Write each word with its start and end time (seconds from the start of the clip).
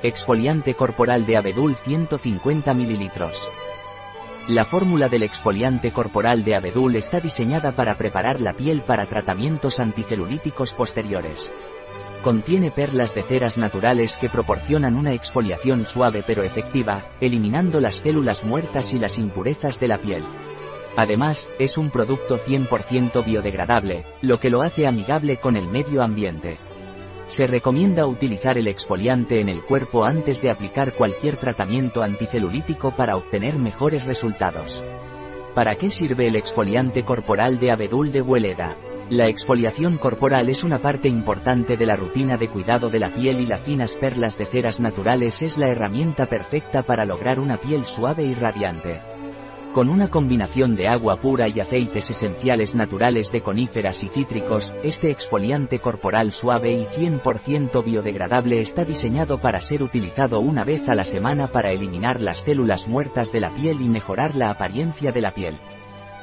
Exfoliante 0.00 0.74
corporal 0.74 1.26
de 1.26 1.36
abedul 1.36 1.74
150 1.74 2.72
ml. 2.72 3.10
La 4.46 4.64
fórmula 4.64 5.08
del 5.08 5.24
exfoliante 5.24 5.90
corporal 5.90 6.44
de 6.44 6.54
abedul 6.54 6.94
está 6.94 7.18
diseñada 7.18 7.72
para 7.72 7.98
preparar 7.98 8.40
la 8.40 8.52
piel 8.52 8.82
para 8.82 9.06
tratamientos 9.06 9.80
anticelulíticos 9.80 10.72
posteriores. 10.72 11.52
Contiene 12.22 12.70
perlas 12.70 13.12
de 13.16 13.24
ceras 13.24 13.58
naturales 13.58 14.16
que 14.16 14.28
proporcionan 14.28 14.94
una 14.94 15.14
exfoliación 15.14 15.84
suave 15.84 16.22
pero 16.24 16.44
efectiva, 16.44 17.04
eliminando 17.20 17.80
las 17.80 17.96
células 17.96 18.44
muertas 18.44 18.94
y 18.94 19.00
las 19.00 19.18
impurezas 19.18 19.80
de 19.80 19.88
la 19.88 19.98
piel. 19.98 20.22
Además, 20.94 21.48
es 21.58 21.76
un 21.76 21.90
producto 21.90 22.38
100% 22.38 23.24
biodegradable, 23.24 24.06
lo 24.22 24.38
que 24.38 24.48
lo 24.48 24.62
hace 24.62 24.86
amigable 24.86 25.38
con 25.38 25.56
el 25.56 25.66
medio 25.66 26.04
ambiente. 26.04 26.56
Se 27.28 27.46
recomienda 27.46 28.06
utilizar 28.06 28.56
el 28.56 28.66
exfoliante 28.68 29.40
en 29.40 29.50
el 29.50 29.62
cuerpo 29.62 30.04
antes 30.04 30.40
de 30.40 30.50
aplicar 30.50 30.94
cualquier 30.94 31.36
tratamiento 31.36 32.02
anticelulítico 32.02 32.96
para 32.96 33.16
obtener 33.16 33.58
mejores 33.58 34.04
resultados. 34.04 34.82
¿Para 35.54 35.74
qué 35.74 35.90
sirve 35.90 36.26
el 36.26 36.36
exfoliante 36.36 37.04
corporal 37.04 37.60
de 37.60 37.70
abedul 37.70 38.12
de 38.12 38.22
Hueleda? 38.22 38.76
La 39.10 39.28
exfoliación 39.28 39.98
corporal 39.98 40.48
es 40.48 40.64
una 40.64 40.78
parte 40.78 41.08
importante 41.08 41.76
de 41.76 41.86
la 41.86 41.96
rutina 41.96 42.38
de 42.38 42.48
cuidado 42.48 42.88
de 42.88 42.98
la 42.98 43.10
piel 43.10 43.40
y 43.40 43.46
las 43.46 43.60
finas 43.60 43.94
perlas 43.94 44.38
de 44.38 44.46
ceras 44.46 44.80
naturales 44.80 45.42
es 45.42 45.58
la 45.58 45.68
herramienta 45.68 46.26
perfecta 46.26 46.82
para 46.82 47.04
lograr 47.04 47.40
una 47.40 47.58
piel 47.58 47.84
suave 47.84 48.24
y 48.24 48.34
radiante. 48.34 49.17
Con 49.72 49.90
una 49.90 50.08
combinación 50.08 50.76
de 50.76 50.88
agua 50.88 51.20
pura 51.20 51.46
y 51.46 51.60
aceites 51.60 52.08
esenciales 52.10 52.74
naturales 52.74 53.30
de 53.30 53.42
coníferas 53.42 54.02
y 54.02 54.08
cítricos, 54.08 54.74
este 54.82 55.10
exfoliante 55.10 55.78
corporal 55.78 56.32
suave 56.32 56.72
y 56.72 56.84
100% 56.84 57.84
biodegradable 57.84 58.60
está 58.60 58.86
diseñado 58.86 59.38
para 59.40 59.60
ser 59.60 59.82
utilizado 59.82 60.40
una 60.40 60.64
vez 60.64 60.88
a 60.88 60.94
la 60.94 61.04
semana 61.04 61.48
para 61.48 61.70
eliminar 61.70 62.20
las 62.20 62.38
células 62.38 62.88
muertas 62.88 63.30
de 63.30 63.40
la 63.40 63.50
piel 63.50 63.82
y 63.82 63.90
mejorar 63.90 64.34
la 64.34 64.50
apariencia 64.50 65.12
de 65.12 65.20
la 65.20 65.34
piel. 65.34 65.56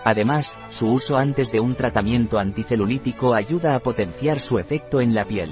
Además, 0.03 0.51
su 0.69 0.91
uso 0.91 1.15
antes 1.15 1.51
de 1.51 1.59
un 1.59 1.75
tratamiento 1.75 2.39
anticelulítico 2.39 3.35
ayuda 3.35 3.75
a 3.75 3.79
potenciar 3.79 4.39
su 4.39 4.57
efecto 4.57 5.01
en 5.01 5.13
la 5.13 5.25
piel. 5.25 5.51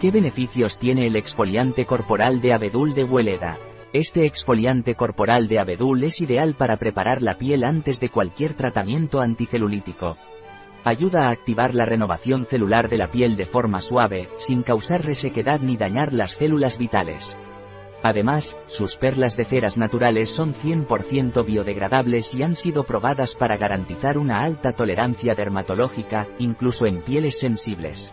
¿Qué 0.00 0.12
beneficios 0.12 0.78
tiene 0.78 1.06
el 1.08 1.16
exfoliante 1.16 1.84
corporal 1.84 2.40
de 2.40 2.54
abedul 2.54 2.94
de 2.94 3.02
Hueleda? 3.02 3.58
Este 3.94 4.26
exfoliante 4.26 4.94
corporal 4.96 5.48
de 5.48 5.58
abedul 5.58 6.04
es 6.04 6.20
ideal 6.20 6.54
para 6.54 6.76
preparar 6.76 7.22
la 7.22 7.38
piel 7.38 7.64
antes 7.64 8.00
de 8.00 8.10
cualquier 8.10 8.52
tratamiento 8.52 9.22
anticelulítico. 9.22 10.18
Ayuda 10.84 11.28
a 11.28 11.30
activar 11.30 11.74
la 11.74 11.86
renovación 11.86 12.44
celular 12.44 12.90
de 12.90 12.98
la 12.98 13.10
piel 13.10 13.36
de 13.36 13.46
forma 13.46 13.80
suave, 13.80 14.28
sin 14.36 14.62
causar 14.62 15.06
resequedad 15.06 15.60
ni 15.60 15.78
dañar 15.78 16.12
las 16.12 16.32
células 16.32 16.76
vitales. 16.76 17.38
Además, 18.02 18.56
sus 18.66 18.96
perlas 18.96 19.38
de 19.38 19.46
ceras 19.46 19.78
naturales 19.78 20.30
son 20.36 20.52
100% 20.52 21.44
biodegradables 21.46 22.34
y 22.34 22.42
han 22.42 22.56
sido 22.56 22.84
probadas 22.84 23.36
para 23.36 23.56
garantizar 23.56 24.18
una 24.18 24.42
alta 24.42 24.72
tolerancia 24.72 25.34
dermatológica, 25.34 26.28
incluso 26.38 26.84
en 26.84 27.00
pieles 27.00 27.40
sensibles. 27.40 28.12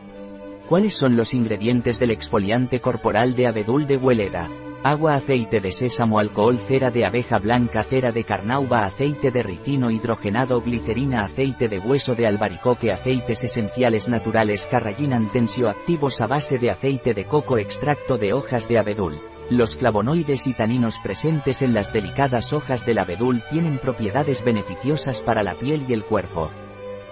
¿Cuáles 0.70 0.94
son 0.94 1.18
los 1.18 1.34
ingredientes 1.34 2.00
del 2.00 2.12
exfoliante 2.12 2.80
corporal 2.80 3.36
de 3.36 3.48
abedul 3.48 3.86
de 3.86 3.98
Hueleda? 3.98 4.50
Agua, 4.88 5.16
aceite 5.16 5.62
de 5.62 5.72
sésamo, 5.72 6.20
alcohol, 6.20 6.60
cera 6.60 6.92
de 6.92 7.08
abeja 7.08 7.40
blanca, 7.40 7.82
cera 7.82 8.12
de 8.12 8.24
carnauba, 8.24 8.86
aceite 8.86 9.32
de 9.32 9.42
ricino 9.42 9.90
hidrogenado, 9.90 10.62
glicerina, 10.62 11.22
aceite 11.22 11.68
de 11.68 11.80
hueso 11.80 12.14
de 12.14 12.28
albaricoque, 12.28 12.92
aceites 12.92 13.44
esenciales 13.44 14.08
naturales, 14.08 14.68
carrallina, 14.70 15.20
tensioactivos 15.34 16.22
a 16.22 16.28
base 16.28 16.60
de 16.60 16.70
aceite 16.70 17.16
de 17.16 17.26
coco, 17.26 17.58
extracto 17.58 18.20
de 18.20 18.34
hojas 18.34 18.68
de 18.68 18.78
abedul. 18.78 19.20
Los 19.50 19.76
flavonoides 19.76 20.46
y 20.46 20.54
taninos 20.54 21.00
presentes 21.00 21.64
en 21.64 21.74
las 21.74 21.92
delicadas 21.92 22.54
hojas 22.54 22.86
del 22.86 23.00
abedul 23.00 23.42
tienen 23.50 23.80
propiedades 23.80 24.44
beneficiosas 24.44 25.20
para 25.20 25.42
la 25.42 25.56
piel 25.56 25.84
y 25.90 25.94
el 25.94 26.04
cuerpo. 26.04 26.52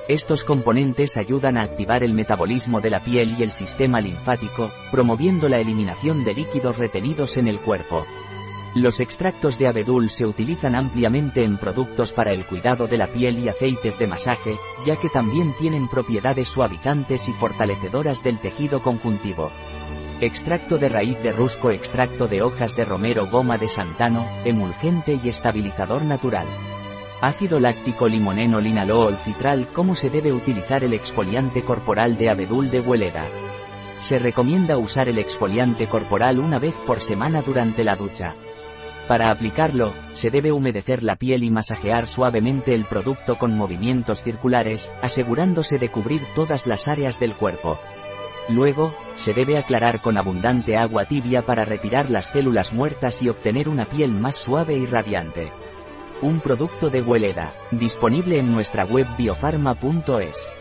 Estos 0.10 0.44
componentes 0.44 1.16
ayudan 1.16 1.58
a 1.58 1.62
activar 1.62 2.04
el 2.04 2.14
metabolismo 2.14 2.82
de 2.82 2.90
la 2.90 3.00
piel 3.00 3.36
y 3.40 3.44
el 3.44 3.54
sistema 3.54 4.02
linfático, 4.02 4.70
promoviendo 4.92 5.48
la 5.48 5.60
eliminación 5.60 6.26
de 6.26 6.34
líquidos 6.34 6.78
retenidos 6.78 7.38
en 7.38 7.48
el 7.48 7.58
cuerpo. 7.58 8.06
Los 8.76 9.00
extractos 9.00 9.58
de 9.58 9.68
abedul 9.68 10.10
se 10.10 10.26
utilizan 10.26 10.76
ampliamente 10.76 11.46
en 11.46 11.58
productos 11.58 12.12
para 12.12 12.34
el 12.34 12.46
cuidado 12.46 12.88
de 12.88 12.98
la 12.98 13.08
piel 13.08 13.40
y 13.40 13.48
aceites 13.48 13.98
de 13.98 14.08
masaje, 14.08 14.58
ya 14.86 14.98
que 14.98 15.08
también 15.08 15.54
tienen 15.58 15.88
propiedades 15.88 16.50
suavizantes 16.50 17.30
y 17.30 17.32
fortalecedoras 17.32 18.24
del 18.24 18.40
tejido 18.40 18.84
conjuntivo. 18.84 19.52
Extracto 20.20 20.78
de 20.78 20.90
raíz 20.90 21.22
de 21.24 21.32
rusco, 21.32 21.72
extracto 21.72 22.28
de 22.28 22.42
hojas 22.42 22.76
de 22.76 22.84
romero, 22.84 23.28
goma 23.28 23.58
de 23.58 23.70
santano, 23.70 24.28
emulgente 24.44 25.18
y 25.24 25.30
estabilizador 25.30 26.04
natural. 26.04 26.48
Ácido 27.24 27.62
láctico 27.62 28.10
limoneno 28.10 28.60
linalool 28.60 29.16
citral 29.16 29.70
¿Cómo 29.72 29.96
se 29.96 30.10
debe 30.10 30.34
utilizar 30.34 30.84
el 30.84 30.92
exfoliante 30.92 31.64
corporal 31.64 32.18
de 32.18 32.30
abedul 32.30 32.70
de 32.70 32.82
Hueleda? 32.82 33.26
Se 34.02 34.20
recomienda 34.20 34.78
usar 34.78 35.08
el 35.08 35.18
exfoliante 35.18 35.88
corporal 35.88 36.38
una 36.38 36.60
vez 36.60 36.74
por 36.86 37.00
semana 37.00 37.42
durante 37.42 37.86
la 37.86 37.96
ducha. 37.96 38.36
Para 39.08 39.32
aplicarlo, 39.32 39.94
se 40.12 40.32
debe 40.32 40.52
humedecer 40.52 41.02
la 41.02 41.16
piel 41.16 41.46
y 41.46 41.50
masajear 41.50 42.10
suavemente 42.10 42.74
el 42.76 42.84
producto 42.84 43.38
con 43.38 43.56
movimientos 43.56 44.22
circulares, 44.22 44.90
asegurándose 45.02 45.80
de 45.80 45.88
cubrir 45.88 46.24
todas 46.36 46.68
las 46.68 46.90
áreas 46.90 47.22
del 47.22 47.36
cuerpo. 47.36 47.80
Luego, 48.50 48.94
se 49.16 49.34
debe 49.34 49.58
aclarar 49.58 50.02
con 50.02 50.18
abundante 50.18 50.76
agua 50.76 51.06
tibia 51.06 51.42
para 51.42 51.64
retirar 51.64 52.10
las 52.10 52.34
células 52.34 52.74
muertas 52.74 53.22
y 53.22 53.30
obtener 53.30 53.70
una 53.70 53.86
piel 53.86 54.12
más 54.12 54.36
suave 54.36 54.76
y 54.76 54.86
radiante. 54.86 55.54
Un 56.22 56.40
producto 56.40 56.90
de 56.90 57.02
Hueleda, 57.02 57.54
disponible 57.72 58.40
en 58.40 58.52
nuestra 58.52 58.86
web 58.86 59.08
biofarma.es. 59.18 60.54